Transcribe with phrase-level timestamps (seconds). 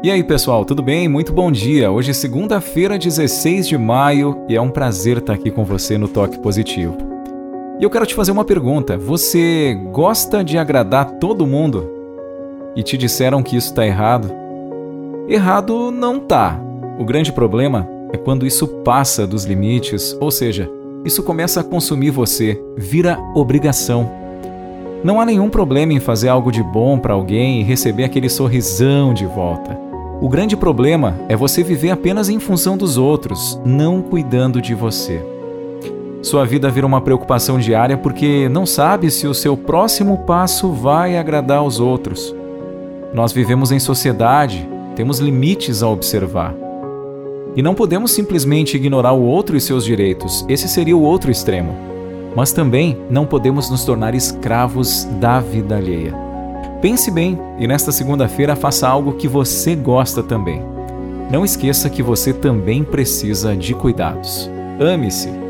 [0.00, 1.08] E aí, pessoal, tudo bem?
[1.08, 1.90] Muito bom dia.
[1.90, 6.06] Hoje é segunda-feira, 16 de maio, e é um prazer estar aqui com você no
[6.06, 6.96] Toque Positivo.
[7.80, 11.90] E eu quero te fazer uma pergunta: você gosta de agradar todo mundo?
[12.76, 14.30] E te disseram que isso está errado?
[15.28, 16.60] Errado não tá.
[16.96, 20.70] O grande problema é quando isso passa dos limites, ou seja,
[21.04, 24.08] isso começa a consumir você, vira obrigação.
[25.02, 29.12] Não há nenhum problema em fazer algo de bom para alguém e receber aquele sorrisão
[29.12, 29.87] de volta.
[30.20, 35.24] O grande problema é você viver apenas em função dos outros, não cuidando de você.
[36.22, 41.16] Sua vida vira uma preocupação diária porque não sabe se o seu próximo passo vai
[41.16, 42.34] agradar aos outros.
[43.14, 46.52] Nós vivemos em sociedade, temos limites a observar.
[47.54, 51.76] E não podemos simplesmente ignorar o outro e seus direitos, esse seria o outro extremo.
[52.34, 56.27] Mas também não podemos nos tornar escravos da vida alheia.
[56.80, 60.62] Pense bem e nesta segunda-feira faça algo que você gosta também.
[61.30, 64.48] Não esqueça que você também precisa de cuidados.
[64.80, 65.47] Ame-se